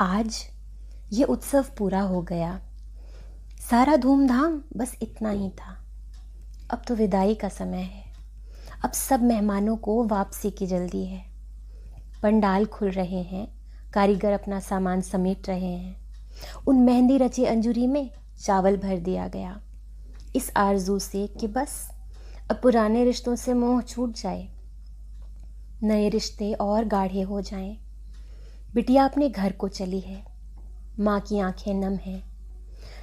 आज 0.00 0.46
ये 1.12 1.24
उत्सव 1.24 1.66
पूरा 1.78 2.00
हो 2.00 2.22
गया। 2.22 2.60
सारा 3.70 3.96
धूमधाम 3.96 4.62
बस 4.76 4.96
इतना 5.02 5.30
ही 5.30 5.50
था। 5.50 5.84
अब 6.70 6.82
तो 6.88 6.94
विदाई 6.94 7.34
का 7.34 7.48
समय 7.48 7.78
है। 7.78 8.04
अब 8.84 8.92
सब 8.92 9.22
मेहमानों 9.22 9.76
को 9.76 10.04
वापसी 10.04 10.50
की 10.50 10.66
जल्दी 10.66 11.06
है। 11.06 11.24
पंडाल 12.22 12.66
खुल 12.66 12.90
रहे 12.90 13.22
हैं, 13.22 13.48
कारीगर 13.92 14.32
अपना 14.32 14.60
सामान 14.60 15.00
समेट 15.00 15.48
रहे 15.48 15.72
हैं। 15.72 15.96
उन 16.66 16.76
मेहंदी 16.76 17.18
रची 17.18 17.44
अंजुरी 17.44 17.86
में 17.86 18.10
चावल 18.40 18.76
भर 18.76 18.96
दिया 18.96 19.28
गया। 19.28 19.60
इस 20.36 20.52
आरज़ू 20.56 20.98
से 20.98 21.26
कि 21.26 21.46
बस 21.46 21.90
अब 22.50 22.60
पुराने 22.62 23.04
रिश्तों 23.04 23.36
से 23.36 23.54
मोह 23.54 23.80
छूट 23.80 24.14
जाए। 24.14 24.48
नए 25.82 26.08
रिश्ते 26.08 26.52
और 26.52 26.84
गाढ़े 26.84 27.22
हो 27.22 27.40
जाएँ। 27.40 27.87
बिटिया 28.74 29.04
अपने 29.04 29.28
घर 29.28 29.52
को 29.52 29.68
चली 29.68 30.00
है। 30.00 30.24
माँ 31.00 31.20
की 31.20 31.38
आँखें 31.38 31.74
नम 31.74 31.96
हैं। 31.96 32.22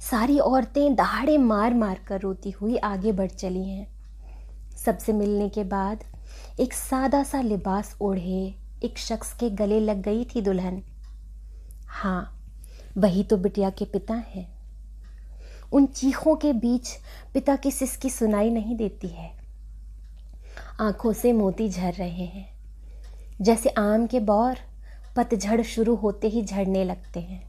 सारी 0.00 0.38
औरतें 0.38 0.94
दहाड़े 0.94 1.38
मार 1.38 1.74
मार 1.74 1.98
कर 2.08 2.20
रोती 2.20 2.50
हुई 2.50 2.76
आगे 2.76 3.12
बढ़ 3.12 3.30
चली 3.30 3.68
हैं। 3.68 3.86
सबसे 4.76 5.12
मिलने 5.12 5.48
के 5.48 5.64
बाद 5.64 6.04
एक 6.60 6.72
सादा 6.72 7.22
सा 7.22 7.40
लिबास 7.40 7.96
ओढ़े, 8.00 8.54
एक 8.82 8.98
शख्स 8.98 9.32
के 9.32 9.50
गले 9.50 9.80
लग 9.80 10.02
गई 10.02 10.24
थी 10.24 10.40
दुल्हन। 10.40 10.82
हाँ 11.86 12.42
वही 12.98 13.24
तो 13.24 13.36
बिटिया 13.36 13.70
के 13.70 13.84
पिता 13.84 14.14
हैं। 14.14 14.58
उन 15.72 15.86
चीखों 15.86 16.36
के 16.36 16.52
बीच 16.52 16.88
पिता 17.34 17.56
की 17.56 17.70
सिसकी 17.70 18.10
सुनाई 18.10 18.50
नहीं 18.50 18.76
देती 18.76 19.08
है। 19.08 19.32
आँखों 20.80 21.12
से 21.12 21.32
मोती 21.32 21.68
झर 21.68 21.92
रहे 21.92 22.24
हैं। 22.24 22.58
जैसे 23.40 23.68
आम 23.68 24.06
के 24.06 24.20
बौर 24.20 24.58
पतझड़ 25.16 25.62
शुरू 25.62 25.94
होते 25.94 26.28
ही 26.28 26.44
झड़ने 26.44 26.84
लगते 26.84 27.20
हैं। 27.20 27.46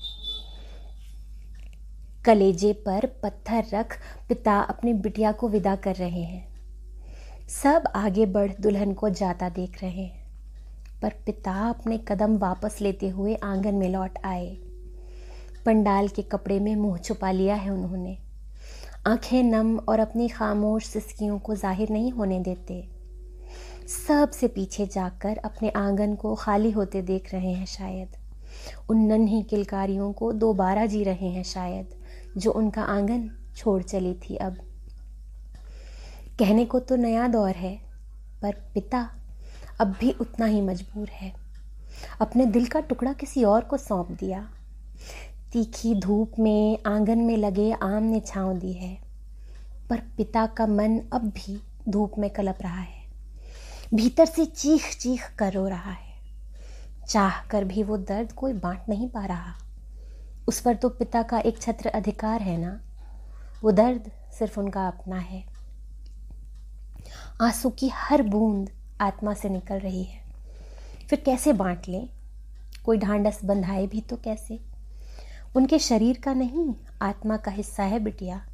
कलेजे 2.25 2.73
पर 2.73 3.05
पत्थर 3.23 3.65
रख 3.73 3.97
पिता 4.29 4.59
अपनी 4.59 4.93
बिटिया 4.93 5.31
को 5.31 5.47
विदा 5.49 5.75
कर 5.75 5.95
रहे 5.95 6.23
हैं। 6.23 6.47
सब 7.47 7.83
आगे 7.95 8.25
बढ़ 8.25 8.51
दुल्हन 8.61 8.93
को 8.93 9.09
जाता 9.09 9.49
देख 9.49 9.81
रहे 9.83 10.05
हैं। 10.05 10.27
पर 11.01 11.13
पिता 11.25 11.53
अपने 11.69 11.97
कदम 11.97 12.37
वापस 12.37 12.77
लेते 12.81 13.09
हुए 13.09 13.35
आँगन 13.35 13.75
में 13.75 13.89
लौट 13.89 14.17
आए। 14.25 14.57
पंडाल 15.65 16.07
के 16.07 16.21
कपड़े 16.21 16.59
में 16.59 16.75
मुँह 16.75 16.97
छुपा 16.97 17.31
लिया 17.31 17.55
है 17.55 17.69
उन्होंने। 17.69 18.17
आँखें 19.07 19.43
नम 19.43 19.77
और 19.79 19.99
अपनी 19.99 20.27
खामोश 20.27 20.85
सिस्कियों 20.85 21.39
को 21.39 21.55
ज़ाहिर 21.55 21.89
नहीं 21.89 22.11
होने 22.11 22.39
देते। 22.39 22.98
सबसे 23.89 24.47
पीछे 24.47 24.85
जाकर 24.87 25.37
अपने 25.37 25.69
आँगन 25.69 26.15
को 26.15 26.35
खाली 26.35 26.71
होते 26.71 27.01
देख 27.01 27.33
रहे 27.33 27.53
हैं 27.53 27.65
शायद। 27.65 28.07
उन 28.89 28.97
नन्ही 28.97 29.43
किलकारियों 29.43 30.13
को 30.13 30.31
दोबारा 30.31 30.85
जी 30.85 31.03
रहे 31.03 31.27
हैं 31.27 31.43
शायद, 31.43 31.87
जो 32.37 32.51
उनका 32.51 32.81
आँगन 32.81 33.29
छोड़ 33.55 33.83
चली 33.83 34.13
थी 34.13 34.35
अब। 34.35 34.57
कहने 36.39 36.65
को 36.65 36.79
तो 36.79 36.95
नया 36.95 37.27
दौर 37.27 37.55
है, 37.55 37.75
पर 38.41 38.53
पिता 38.73 39.09
अब 39.79 39.95
भी 39.99 40.11
उतना 40.11 40.45
ही 40.45 40.61
मजबूर 40.61 41.09
है। 41.09 41.33
अपने 42.21 42.45
दिल 42.45 42.65
का 42.65 42.79
टुकड़ा 42.79 43.13
किसी 43.13 43.43
और 43.43 43.61
को 43.61 43.77
सौंप 43.77 44.11
दिया। 44.11 44.49
तीखी 45.53 45.95
धूप 45.95 46.31
में, 46.39 46.77
आँगन 46.85 47.19
में 47.19 47.37
लगे 47.37 47.71
आम 47.71 48.03
ने 48.03 48.19
छाँव 48.19 48.53
दी 48.53 48.73
है, 48.73 48.97
पर 49.89 50.01
पिता 50.17 50.45
का 50.45 50.67
मन 50.67 51.01
अब 51.13 51.21
भी 51.21 51.61
धूप 51.89 52.11
में 52.17 52.29
कलप 52.29 52.57
रहा 52.61 52.81
है। 52.81 52.98
भीतर 53.93 54.25
से 54.25 54.45
चीख 54.45 54.97
चीख 54.99 55.35
कर 55.35 55.53
रो 55.53 55.67
रहा 55.67 55.91
है। 55.91 56.13
चाह 57.07 57.45
कर 57.45 57.63
भी 57.63 57.83
वो 57.83 57.97
दर्द 57.97 58.31
कोई 58.31 58.53
बांट 58.53 58.81
नहीं 58.89 59.09
पा 59.09 59.25
रहा। 59.25 59.53
उस 60.47 60.61
पर 60.61 60.75
तो 60.75 60.89
पिता 60.89 61.23
का 61.23 61.39
एक 61.39 61.61
छत्र 61.61 61.89
अधिकार 61.89 62.41
है 62.41 62.57
ना? 62.57 62.81
वो 63.61 63.71
दर्द 63.71 64.11
सिर्फ़ 64.39 64.59
उनका 64.59 64.87
अपना 64.87 65.17
है। 65.19 65.43
आँसू 67.41 67.69
की 67.69 67.89
हर 67.89 68.21
बूंद 68.21 68.69
आत्मा 69.01 69.33
से 69.33 69.49
निकल 69.49 69.79
रही 69.79 70.03
है। 70.03 70.23
फिर 71.09 71.19
कैसे 71.19 71.53
बांट 71.53 71.87
लें? 71.87 72.09
कोई 72.85 72.97
ढांडस 72.97 73.45
बंधाए 73.45 73.87
भी 73.87 74.01
तो 74.01 74.15
कैसे? 74.15 74.59
उनके 75.55 75.79
शरीर 75.79 76.21
का 76.21 76.33
नहीं, 76.33 76.75
आत्मा 77.01 77.37
का 77.37 77.51
हिस्सा 77.51 77.83
है 77.83 77.99
बिटिया। 77.99 78.45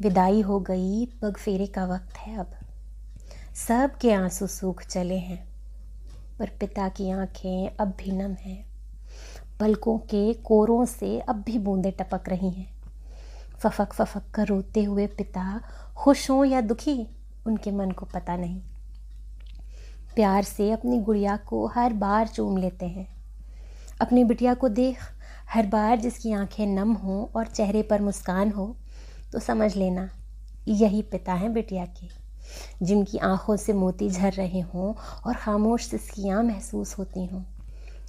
विदाई 0.00 0.40
हो 0.40 0.60
गई, 0.60 1.06
पग 1.06 1.36
फेरे 1.36 1.66
का 1.66 1.84
वक्त 1.84 2.16
है 2.16 2.38
अब। 2.38 2.56
सब 3.54 3.90
के 4.00 4.12
आँसू 4.12 4.46
सूख 4.46 4.82
चले 4.82 5.16
हैं, 5.16 5.38
पर 6.38 6.50
पिता 6.60 6.88
की 6.88 7.10
आँखें 7.10 7.76
अब 7.80 7.88
भी 7.98 8.12
नम 8.12 8.32
हैं। 8.34 8.64
पलकों 9.60 9.96
के 9.98 10.32
कोरों 10.42 10.84
से 10.84 11.18
अब 11.20 11.42
भी 11.42 11.58
बूंदें 11.58 11.90
टपक 11.92 12.28
रही 12.28 12.50
हैं। 12.50 12.66
फफक 13.58 13.92
फफक 13.92 14.30
कर 14.34 14.46
रोते 14.46 14.82
हुए 14.84 15.06
पिता 15.06 15.60
खुश 15.96 16.28
हों 16.30 16.44
या 16.44 16.60
दुखी, 16.60 17.06
उनके 17.46 17.70
मन 17.70 17.90
को 17.90 18.06
पता 18.06 18.36
नहीं। 18.36 18.60
प्यार 20.14 20.42
से 20.42 20.70
अपनी 20.72 20.98
गुड़िया 21.00 21.36
को 21.36 21.66
हर 21.66 21.92
बार 21.92 22.28
चूम 22.28 22.56
लेते 22.56 22.86
हैं। 22.86 23.06
अपनी 24.00 24.24
बिटिया 24.24 24.54
को 24.54 24.68
देख 24.70 24.98
हर 25.50 25.66
बार 25.66 26.00
जिसकी 26.00 26.32
आँखें 26.32 26.66
नम 26.66 26.92
हों 26.94 27.24
और 27.28 27.46
चेहरे 27.46 27.82
पर 27.82 28.02
मुस्कान 28.02 28.50
हो 28.50 28.66
तो 29.32 29.38
समझ 29.38 29.74
लेना, 29.76 30.08
यही 30.68 31.02
पिता 31.02 31.34
हैं 31.34 31.52
बिटिया 31.52 31.86
के। 31.86 32.23
जिनकी 32.82 33.18
आँखों 33.18 33.56
से 33.56 33.72
मोती 33.72 34.10
झर 34.10 34.32
रहे 34.32 34.60
हों 34.60 34.94
और 35.26 35.34
खामोश 35.34 35.86
सिस्कियाँ 35.86 36.42
महसूस 36.42 36.98
होती 36.98 37.26
हों। 37.26 37.42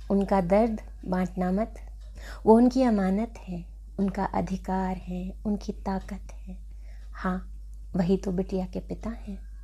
उनका 0.09 0.41
दर्द 0.41 0.81
बांटना 1.05 1.51
मत। 1.51 1.75
वो 2.45 2.55
उनकी 2.55 2.83
अमानत 2.83 3.33
है, 3.37 3.65
उनका 3.99 4.25
अधिकार 4.25 4.95
है, 4.97 5.33
उनकी 5.45 5.71
ताकत 5.71 6.27
है। 6.33 6.57
हाँ 7.13 7.51
वही 7.95 8.17
तो 8.17 8.31
बिटिया 8.31 8.65
के 8.65 8.79
पिता 8.79 9.09
हैं। 9.09 9.54